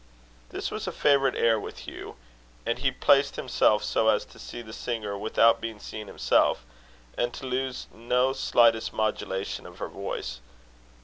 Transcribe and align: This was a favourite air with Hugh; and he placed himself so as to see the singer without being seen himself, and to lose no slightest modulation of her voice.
This 0.49 0.71
was 0.71 0.87
a 0.87 0.91
favourite 0.91 1.35
air 1.35 1.59
with 1.59 1.85
Hugh; 1.87 2.15
and 2.65 2.79
he 2.79 2.89
placed 2.89 3.35
himself 3.35 3.83
so 3.83 4.07
as 4.09 4.25
to 4.25 4.39
see 4.39 4.63
the 4.63 4.73
singer 4.73 5.15
without 5.15 5.61
being 5.61 5.77
seen 5.79 6.07
himself, 6.07 6.65
and 7.15 7.31
to 7.35 7.45
lose 7.45 7.85
no 7.93 8.33
slightest 8.33 8.93
modulation 8.93 9.67
of 9.67 9.77
her 9.77 9.87
voice. 9.89 10.39